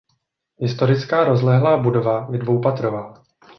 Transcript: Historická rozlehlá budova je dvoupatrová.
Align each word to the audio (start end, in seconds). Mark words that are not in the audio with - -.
Historická 0.59 1.23
rozlehlá 1.23 1.77
budova 1.77 2.27
je 2.31 2.37
dvoupatrová. 2.39 3.23